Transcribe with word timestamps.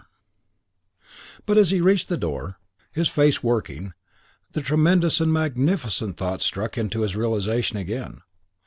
IX 1.37 1.41
But 1.45 1.57
as 1.59 1.69
he 1.69 1.79
reached 1.79 2.09
the 2.09 2.17
door, 2.17 2.57
his 2.91 3.07
face 3.07 3.43
working, 3.43 3.93
the 4.53 4.61
tremendous 4.63 5.21
and 5.21 5.31
magnificent 5.31 6.17
thought 6.17 6.41
struck 6.41 6.75
into 6.75 7.01
his 7.01 7.15
realisation 7.15 7.77
again. 7.77 8.21